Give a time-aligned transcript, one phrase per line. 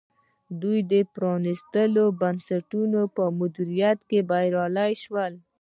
[0.61, 5.33] دوی د پرانیستو بنسټونو په مدیریت کې بریالي شول.